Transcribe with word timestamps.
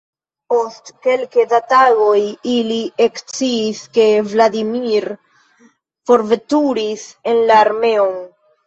Post 0.51 0.87
kelke 1.07 1.45
da 1.51 1.59
tagoj 1.73 2.15
ili 2.55 2.79
eksciis, 3.09 3.85
ke 3.99 4.09
Vladimir 4.33 5.09
forveturis 6.13 7.07
en 7.33 7.47
la 7.53 7.63
armeon. 7.69 8.23